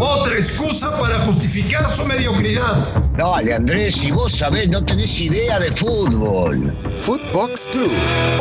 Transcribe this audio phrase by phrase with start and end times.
[0.00, 3.04] Otra excusa para justificar su mediocridad.
[3.16, 6.72] Dale, Andrés, si vos sabés, no tenés idea de fútbol.
[6.96, 7.92] Footbox Club,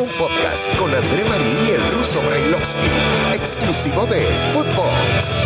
[0.02, 2.88] un podcast con André Marín y el ruso Brailovsky,
[3.36, 5.40] exclusivo de Footbox.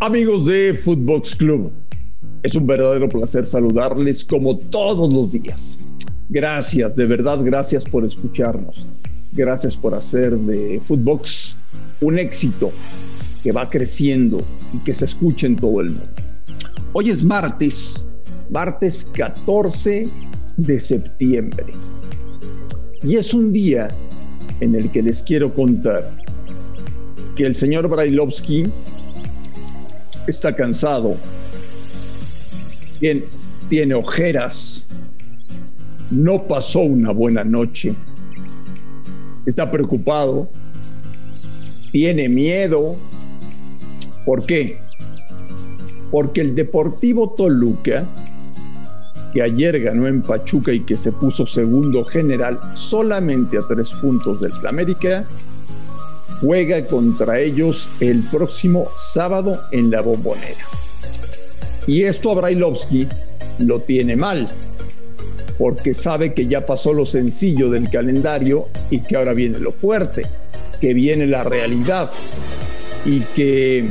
[0.00, 1.72] Amigos de Footbox Club,
[2.42, 5.78] es un verdadero placer saludarles como todos los días.
[6.28, 8.86] Gracias, de verdad, gracias por escucharnos.
[9.34, 11.56] Gracias por hacer de Footbox
[12.02, 12.70] un éxito
[13.42, 14.42] que va creciendo
[14.74, 16.06] y que se escuche en todo el mundo.
[16.92, 18.06] Hoy es martes,
[18.50, 20.06] martes 14
[20.58, 21.72] de septiembre.
[23.02, 23.88] Y es un día
[24.60, 26.10] en el que les quiero contar
[27.34, 28.64] que el señor Brailovsky
[30.26, 31.16] está cansado,
[33.00, 33.22] tiene,
[33.70, 34.86] tiene ojeras,
[36.10, 37.94] no pasó una buena noche,
[39.46, 40.48] está preocupado,
[41.90, 42.96] tiene miedo.
[44.24, 44.78] ¿Por qué?
[46.10, 48.04] Porque el Deportivo Toluca,
[49.32, 54.40] que ayer ganó en Pachuca y que se puso segundo general solamente a tres puntos
[54.40, 55.26] del América,
[56.40, 60.66] juega contra ellos el próximo sábado en la bombonera.
[61.86, 63.08] Y esto a Brailovsky
[63.58, 64.48] lo tiene mal,
[65.62, 70.26] porque sabe que ya pasó lo sencillo del calendario y que ahora viene lo fuerte,
[70.80, 72.10] que viene la realidad
[73.04, 73.88] y que,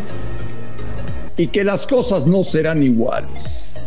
[1.37, 3.79] y que las cosas no serán iguales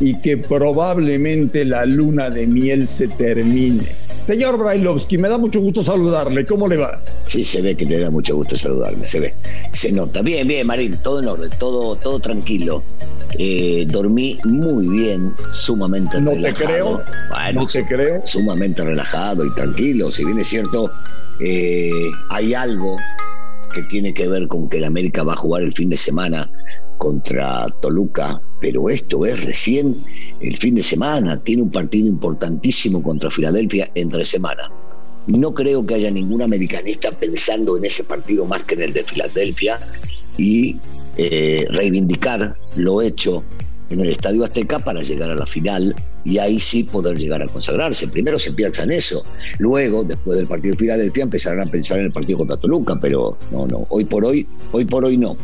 [0.00, 3.86] y que probablemente la luna de miel se termine
[4.30, 6.44] Señor Brailovsky, me da mucho gusto saludarle.
[6.46, 7.00] ¿Cómo le va?
[7.26, 9.34] Sí, se ve que le da mucho gusto saludarme, se ve.
[9.72, 10.22] Se nota.
[10.22, 12.82] Bien, bien, Marín, todo en orden, todo, todo tranquilo.
[13.38, 16.58] Eh, dormí muy bien, sumamente no relajado.
[16.58, 17.02] Te creo,
[17.54, 18.22] no te creo.
[18.24, 20.10] Sumamente relajado y tranquilo.
[20.10, 20.90] Si bien es cierto,
[21.40, 21.90] eh,
[22.30, 22.96] hay algo
[23.72, 26.50] que tiene que ver con que el América va a jugar el fin de semana
[26.98, 29.96] contra Toluca, pero esto es recién
[30.40, 34.70] el fin de semana, tiene un partido importantísimo contra Filadelfia entre semana.
[35.26, 39.04] No creo que haya ningún americanista pensando en ese partido más que en el de
[39.04, 39.78] Filadelfia
[40.36, 40.76] y
[41.22, 43.44] eh, reivindicar lo hecho
[43.90, 45.94] en el Estadio Azteca para llegar a la final
[46.24, 48.08] y ahí sí poder llegar a consagrarse.
[48.08, 49.22] Primero se piensa en eso,
[49.58, 53.36] luego, después del partido de Filadelfia, empezarán a pensar en el partido contra Toluca, pero
[53.50, 55.36] no, no, hoy por hoy, hoy por hoy no.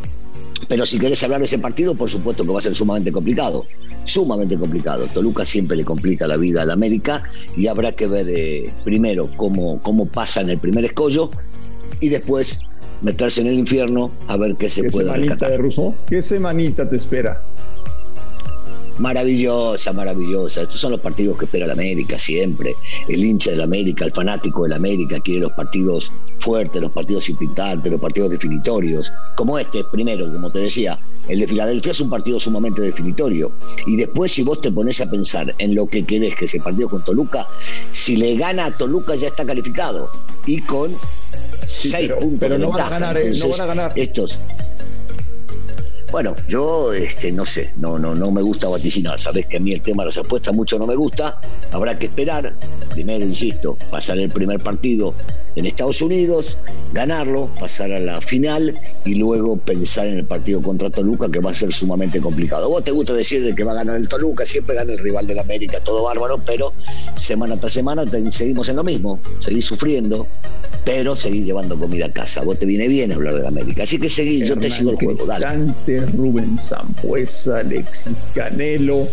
[0.67, 3.67] Pero si querés hablar de ese partido, por supuesto que va a ser sumamente complicado.
[4.05, 5.07] Sumamente complicado.
[5.13, 9.79] Toluca siempre le complica la vida al América y habrá que ver eh, primero cómo,
[9.83, 11.29] cómo pasa en el primer escollo
[12.01, 12.61] y después
[13.03, 15.95] meterse en el infierno a ver qué se ¿Qué puede semanita de?
[16.09, 17.43] ¿Qué semanita te espera?
[18.99, 20.63] Maravillosa, maravillosa.
[20.63, 22.75] Estos son los partidos que espera la América siempre.
[23.09, 26.93] El hincha de la América, el fanático de la América quiere los partidos fuertes, los
[26.93, 29.13] partidos pintarte, los partidos definitorios.
[29.37, 30.99] Como este, primero, como te decía,
[31.29, 33.53] el de Filadelfia es un partido sumamente definitorio.
[33.87, 36.89] Y después, si vos te pones a pensar en lo que querés que ese partido
[36.89, 37.47] con Toluca,
[37.93, 40.11] si le gana a Toluca ya está calificado.
[40.47, 40.93] Y con
[41.67, 43.33] Sí, seis pero, puntos pero no van a ganar, ¿eh?
[43.37, 43.93] no van a ganar.
[43.97, 44.39] Estos,
[46.17, 49.21] bueno, yo este, no sé, no, no, no me gusta vaticinar.
[49.21, 51.39] Sabés que a mí el tema de las apuestas mucho no me gusta.
[51.73, 52.55] Habrá que esperar.
[52.89, 55.13] Primero, insisto, pasar el primer partido
[55.57, 56.59] en Estados Unidos,
[56.95, 61.51] ganarlo, pasar a la final y luego pensar en el partido contra Toluca, que va
[61.51, 62.71] a ser sumamente complicado.
[62.71, 65.27] Vos te gusta decir de que va a ganar el Toluca, siempre gana el rival
[65.27, 66.73] de la América, todo bárbaro, pero
[67.17, 70.27] semana tras semana te- seguimos en lo mismo, seguís sufriendo,
[70.85, 72.43] pero seguís llevando comida a casa.
[72.43, 73.83] Vos te viene bien hablar de la América.
[73.85, 75.47] Así que seguí, yo te sigo el juego, dale.
[76.07, 79.07] Rubén Zampuesa, Alexis Canelo.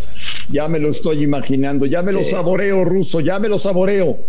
[0.49, 4.19] Ya me lo estoy imaginando, ya me lo saboreo, Ruso, ya me lo saboreo.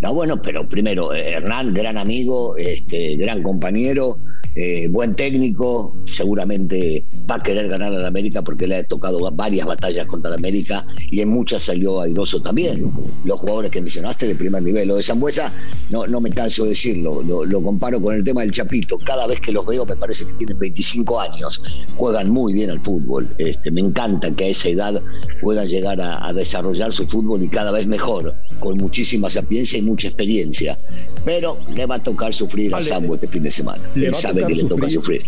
[0.00, 4.18] No, bueno, pero primero, eh, Hernán, gran amigo, este, gran compañero,
[4.60, 9.20] eh, buen técnico, seguramente va a querer ganar a la América porque le ha tocado
[9.30, 12.92] varias batallas contra la América y en muchas salió airoso también.
[13.24, 15.52] Los jugadores que mencionaste de primer nivel, lo de Zambuesa,
[15.90, 18.98] no, no me canso de decirlo, lo, lo comparo con el tema del Chapito.
[18.98, 21.62] Cada vez que los veo me parece que tienen 25 años,
[21.94, 23.28] juegan muy bien al fútbol.
[23.38, 25.00] Este, me encanta que a esa edad
[25.40, 29.82] puedan llegar a, a desarrollar su fútbol y cada vez mejor, con muchísima sapiencia y
[29.82, 30.76] mucha experiencia.
[31.24, 32.82] Pero le va a tocar sufrir a.
[32.82, 33.82] Sambo este fin de semana.
[33.94, 35.22] Le Él sabe que le toca sufrir.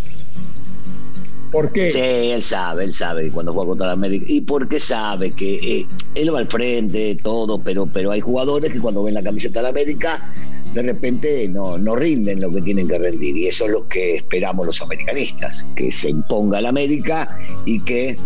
[1.52, 1.90] ¿Por qué?
[1.90, 4.25] Sí, él sabe, él sabe cuando juega contra la América.
[4.28, 8.78] Y porque sabe que eh, él va al frente, todo, pero, pero hay jugadores que
[8.78, 10.31] cuando ven la camiseta de la América,
[10.75, 13.37] de repente no, no rinden lo que tienen que rendir.
[13.37, 18.17] Y eso es lo que esperamos los americanistas, que se imponga la América y que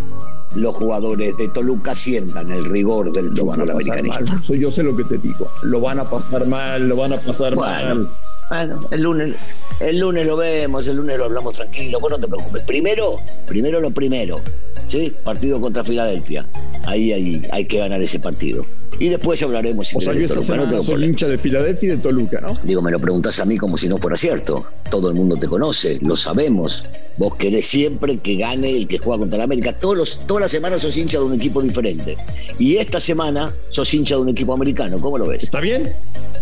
[0.55, 4.35] los jugadores de Toluca sientan el rigor del Lo van a fútbol pasar americanista.
[4.50, 5.49] mal, yo sé lo que te digo.
[5.62, 7.94] Lo van a pasar mal, lo van a pasar Bueno.
[7.94, 8.08] mal.
[8.50, 9.35] Bueno, el lunes,
[9.81, 12.62] el lunes lo vemos, el lunes lo hablamos tranquilo, vos no te preocupes.
[12.62, 14.41] Primero, primero lo primero,
[14.88, 15.12] ¿sí?
[15.25, 16.46] Partido contra Filadelfia.
[16.85, 18.64] Ahí, ahí hay que ganar ese partido.
[18.99, 19.88] Y después hablaremos.
[19.88, 22.55] Si o sea, yo esta semana soy hincha de Filadelfia y de Toluca, ¿no?
[22.62, 24.64] Digo, me lo preguntas a mí como si no fuera cierto.
[24.91, 26.87] Todo el mundo te conoce, lo sabemos.
[27.17, 29.73] Vos querés siempre que gane el que juega contra la América.
[29.73, 32.17] Todos los, todas las semanas sos hincha de un equipo diferente.
[32.58, 35.00] Y esta semana sos hincha de un equipo americano.
[35.00, 35.43] ¿Cómo lo ves?
[35.43, 35.93] Está bien.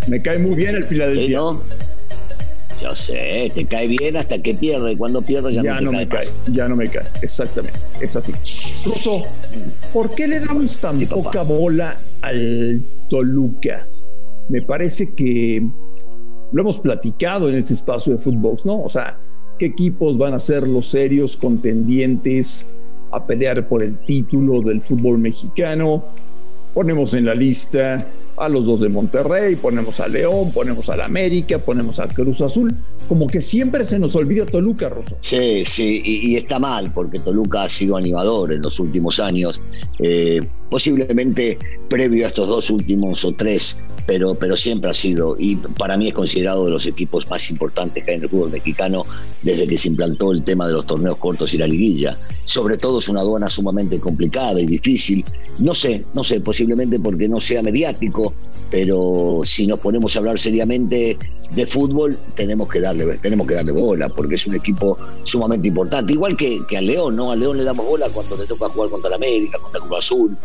[0.06, 1.38] Me cae muy bien el Filadelfia.
[1.38, 1.62] no?
[2.82, 4.96] Yo sé, te cae bien hasta que pierde.
[4.96, 6.20] Cuando pierde ya, no, me cae.
[6.50, 7.78] Ya no me cae, exactamente.
[8.00, 8.32] Es así.
[8.84, 9.22] Russo,
[9.92, 13.86] ¿por qué le damos tan poca bola al Toluca?
[14.48, 15.64] Me parece que
[16.50, 18.80] lo hemos platicado en este espacio de fútbol, ¿no?
[18.80, 19.16] O sea,
[19.60, 22.68] ¿qué equipos van a ser los serios contendientes
[23.12, 26.02] a pelear por el título del fútbol mexicano?
[26.74, 28.04] Ponemos en la lista
[28.44, 32.74] a los dos de Monterrey, ponemos a León, ponemos al América, ponemos a Cruz Azul.
[33.08, 35.16] Como que siempre se nos olvida Toluca, Rosso.
[35.20, 39.60] Sí, sí, y, está mal porque Toluca ha sido animador en los últimos años.
[39.98, 40.40] Eh,
[40.72, 41.58] posiblemente
[41.90, 43.76] previo a estos dos últimos o tres,
[44.06, 48.02] pero, pero siempre ha sido, y para mí es considerado de los equipos más importantes
[48.02, 49.04] que hay en el fútbol mexicano
[49.42, 52.16] desde que se implantó el tema de los torneos cortos y la liguilla.
[52.44, 55.22] Sobre todo es una aduana sumamente complicada y difícil.
[55.58, 58.32] No sé, no sé, posiblemente porque no sea mediático,
[58.70, 61.18] pero si nos ponemos a hablar seriamente
[61.54, 66.14] de fútbol, tenemos que darle, tenemos que darle bola, porque es un equipo sumamente importante.
[66.14, 67.30] Igual que, que al León, ¿no?
[67.30, 70.36] Al León le damos bola cuando le toca jugar contra la América, contra Cruz Azul,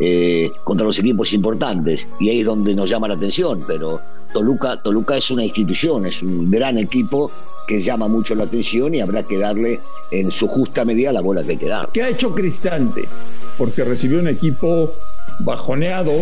[0.00, 4.00] eh, contra los equipos importantes y ahí es donde nos llama la atención, pero
[4.32, 7.30] Toluca, Toluca es una institución, es un gran equipo
[7.66, 9.80] que llama mucho la atención y habrá que darle
[10.10, 11.88] en su justa medida la bola que hay que dar.
[11.92, 13.08] ¿Qué ha hecho Cristante?
[13.56, 14.92] Porque recibió un equipo
[15.38, 16.12] bajoneado,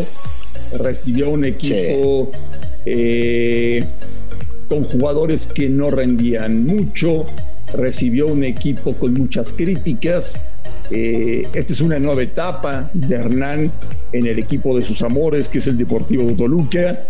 [0.78, 2.30] recibió un equipo
[2.84, 3.84] eh,
[4.68, 7.26] con jugadores que no rendían mucho,
[7.74, 10.40] recibió un equipo con muchas críticas
[10.90, 13.72] eh, esta es una nueva etapa de Hernán
[14.12, 17.06] en el equipo de sus amores, que es el Deportivo de Toluca,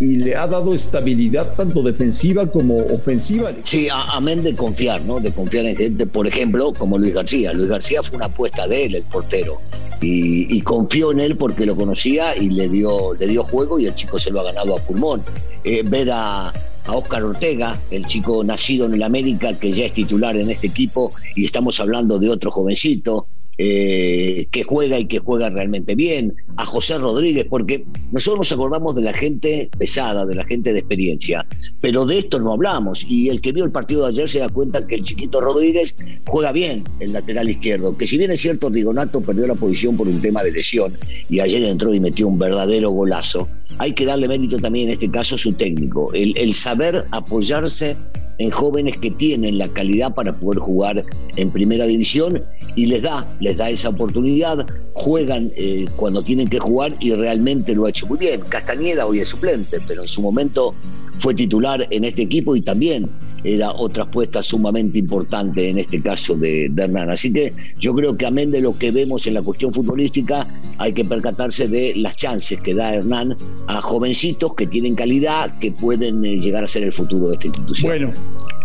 [0.00, 3.52] y le ha dado estabilidad tanto defensiva como ofensiva.
[3.62, 5.20] Sí, amén de confiar, ¿no?
[5.20, 7.52] De confiar en gente, por ejemplo, como Luis García.
[7.52, 9.60] Luis García fue una apuesta de él, el portero.
[10.00, 13.94] Y, confió en él porque lo conocía y le dio, le dio juego y el
[13.94, 15.22] chico se lo ha ganado a pulmón.
[15.64, 16.52] Eh, ver a,
[16.86, 20.68] a Oscar Ortega, el chico nacido en el América, que ya es titular en este
[20.68, 23.26] equipo, y estamos hablando de otro jovencito.
[23.58, 28.94] Eh, que juega y que juega realmente bien, a José Rodríguez, porque nosotros nos acordamos
[28.94, 31.46] de la gente pesada, de la gente de experiencia,
[31.80, 33.06] pero de esto no hablamos.
[33.08, 35.96] Y el que vio el partido de ayer se da cuenta que el chiquito Rodríguez
[36.26, 40.06] juega bien el lateral izquierdo, que si bien es cierto, Rigonato perdió la posición por
[40.06, 40.92] un tema de lesión
[41.30, 43.48] y ayer entró y metió un verdadero golazo,
[43.78, 47.96] hay que darle mérito también en este caso a su técnico, el, el saber apoyarse
[48.38, 51.04] en jóvenes que tienen la calidad para poder jugar
[51.36, 52.42] en primera división
[52.74, 57.74] y les da, les da esa oportunidad, juegan eh, cuando tienen que jugar y realmente
[57.74, 58.40] lo ha hecho muy bien.
[58.48, 60.74] Castañeda hoy es suplente, pero en su momento
[61.18, 63.08] fue titular en este equipo y también
[63.46, 67.10] era otra apuesta sumamente importante en este caso de, Hernán.
[67.10, 70.46] Así que yo creo que amén de lo que vemos en la cuestión futbolística,
[70.78, 73.36] hay que percatarse de las chances que da Hernán
[73.68, 77.46] a jovencitos que tienen calidad, que pueden eh, llegar a ser el futuro de esta
[77.46, 77.88] institución.
[77.88, 78.12] Bueno,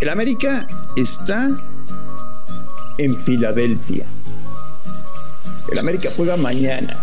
[0.02, 1.56] el América está
[2.98, 4.06] en Filadelfia.
[5.72, 6.98] El América juega mañana.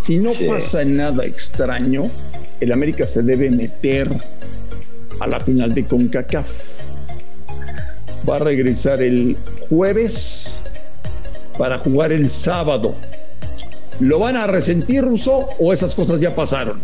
[0.00, 2.10] Si no pasa nada extraño,
[2.60, 4.08] el América se debe meter
[5.20, 6.86] a la final de CONCACAF.
[8.28, 9.36] Va a regresar el
[9.68, 10.62] jueves
[11.58, 12.94] para jugar el sábado.
[14.00, 16.80] ¿Lo van a resentir, Russo, o esas cosas ya pasaron?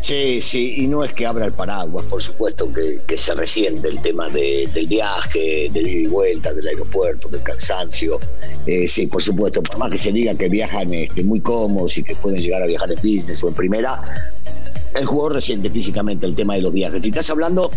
[0.00, 4.00] Sí, sí, y no es que abra el paraguas, por supuesto que, se resiente el
[4.00, 8.18] tema del viaje, del ida y vuelta, del aeropuerto, del cansancio.
[8.66, 12.04] Eh, sí, por supuesto, por más que se diga que viajan este, muy cómodos y
[12.04, 14.00] que pueden llegar a viajar en business o en primera,
[14.98, 17.00] el jugador resiente físicamente el tema de los viajes.
[17.02, 17.70] Si estás hablando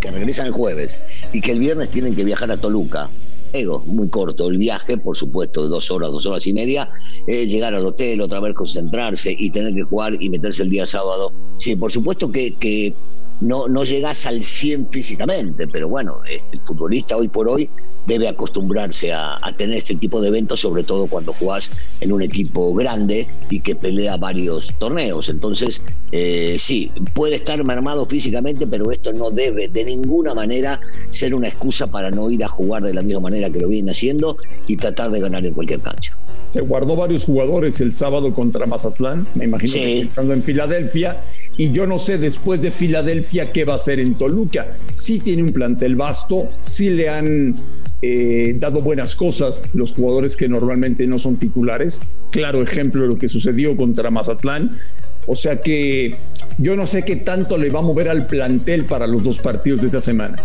[0.00, 0.98] que regresan el jueves
[1.32, 3.08] y que el viernes tienen que viajar a Toluca,
[3.52, 6.90] ego, muy corto el viaje, por supuesto, de dos horas, dos horas y media,
[7.26, 10.86] eh, llegar al hotel, otra vez concentrarse y tener que jugar y meterse el día
[10.86, 11.32] sábado.
[11.58, 12.94] Sí, por supuesto que, que
[13.40, 17.68] no, no llegas al 100 físicamente, pero bueno, el futbolista hoy por hoy
[18.06, 22.72] debe acostumbrarse a, tener este tipo de eventos, sobre todo cuando jugás en un equipo
[22.74, 25.28] grande y que pelea varios torneos.
[25.28, 25.82] Entonces,
[26.12, 30.80] eh, sí, puede estar mermado físicamente, pero esto no debe de ninguna manera
[31.10, 33.90] ser una excusa para no ir a jugar de la misma manera que lo viene
[33.90, 36.16] haciendo y tratar de ganar en cualquier cancha.
[36.46, 41.22] Se guardó varios jugadores el sábado contra Mazatlán, me imagino que estando en Filadelfia,
[41.56, 44.76] y yo no sé después de Filadelfia qué va a hacer en Toluca.
[44.94, 47.54] Sí tiene un plantel vasto, sí le han
[48.02, 52.00] eh, dado buenas cosas los jugadores que normalmente no son titulares.
[52.30, 54.78] Claro ejemplo de lo que sucedió contra Mazatlán.
[55.26, 56.16] O sea que
[56.58, 59.82] yo no sé qué tanto le va a mover al plantel para los dos partidos
[59.82, 60.36] de esta semana.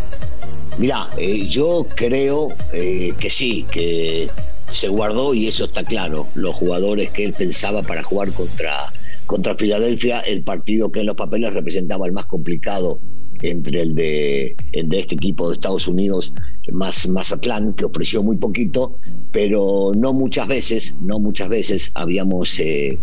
[0.77, 4.29] Mira, eh, yo creo eh, que sí, que
[4.69, 6.27] se guardó y eso está claro.
[6.35, 8.91] Los jugadores que él pensaba para jugar contra,
[9.25, 12.99] contra Filadelfia, el partido que en los papeles representaba el más complicado
[13.41, 16.33] entre el de, de este equipo de Estados Unidos
[16.71, 18.97] más Mazatlán, que ofreció muy poquito,
[19.31, 22.97] pero no muchas veces, no muchas veces habíamos eh,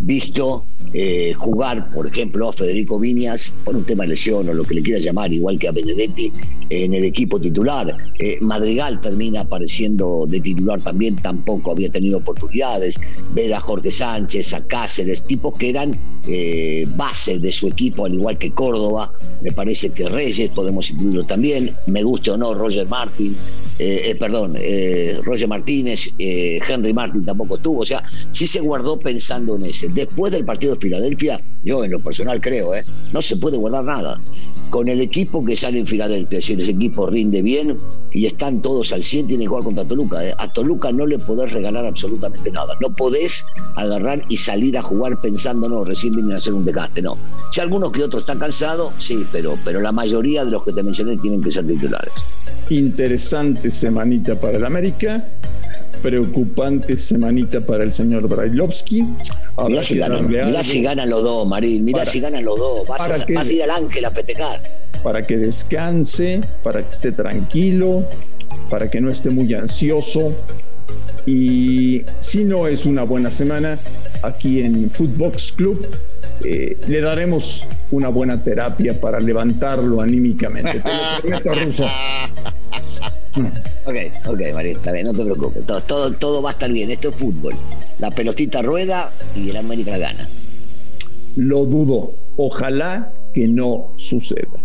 [0.00, 4.62] visto eh, jugar, por ejemplo, a Federico Viñas por un tema de lesión o lo
[4.64, 6.32] que le quiera llamar, igual que a Benedetti,
[6.70, 7.96] en el equipo titular.
[8.20, 13.00] Eh, Madrigal termina apareciendo de titular también, tampoco había tenido oportunidades.
[13.32, 15.98] Ver a Jorge Sánchez, a Cáceres, tipos que eran
[16.28, 19.12] eh, base de su equipo, al igual que Córdoba.
[19.42, 21.74] Me parece que Reyes podemos incluirlo también.
[21.86, 23.36] Me guste o no, Roger Martin,
[24.18, 24.56] perdón,
[25.24, 27.80] Roger Martínez, Henry Martin tampoco tuvo.
[27.80, 29.83] O sea, sí se guardó pensando en ese.
[29.88, 32.84] Después del partido de Filadelfia, yo en lo personal creo, ¿eh?
[33.12, 34.20] no se puede guardar nada.
[34.70, 37.78] Con el equipo que sale en Filadelfia, si ese equipo rinde bien
[38.12, 40.24] y están todos al 100, tiene que jugar contra Toluca.
[40.24, 40.34] ¿eh?
[40.38, 42.74] A Toluca no le podés regalar absolutamente nada.
[42.80, 47.02] No podés agarrar y salir a jugar pensando, no, recién vienen a hacer un desgaste,
[47.02, 47.16] no.
[47.52, 50.82] Si algunos que otros están cansados, sí, pero, pero la mayoría de los que te
[50.82, 52.12] mencioné tienen que ser titulares.
[52.70, 55.24] Interesante semanita para el América
[56.04, 59.06] preocupante semanita para el señor Brailovsky.
[59.66, 59.96] Mirá si,
[60.82, 61.82] ganan, los dos, Marín.
[61.82, 62.86] Mirá si ganan los dos.
[62.86, 64.60] Vas, a, que, ir al ángel a petecar.
[65.02, 68.06] Para que descanse, para que esté tranquilo,
[68.68, 70.36] para que no esté muy ansioso.
[71.24, 73.78] Y si no es una buena semana,
[74.22, 75.88] aquí en Footbox Club
[76.44, 80.80] eh, le daremos una buena terapia para levantarlo anímicamente.
[80.80, 81.86] Te lo prometo, Ruso.
[83.86, 85.66] Ok, ok, María, está bien, no te preocupes.
[85.66, 86.90] Todo, todo, todo, va a estar bien.
[86.90, 87.54] Esto es fútbol.
[87.98, 90.26] La pelotita rueda y el América gana.
[91.36, 92.14] Lo dudo.
[92.36, 94.64] Ojalá que no suceda.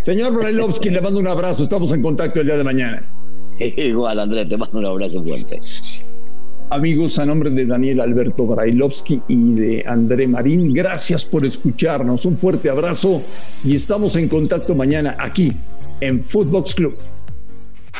[0.00, 1.62] Señor Brailovsky, le mando un abrazo.
[1.62, 3.10] Estamos en contacto el día de mañana.
[3.58, 5.60] Igual, Andrés, te mando un abrazo fuerte.
[6.68, 12.26] Amigos, a nombre de Daniel Alberto Brailovsky y de André Marín, gracias por escucharnos.
[12.26, 13.22] Un fuerte abrazo
[13.64, 15.52] y estamos en contacto mañana aquí
[16.00, 16.96] en Footbox Club.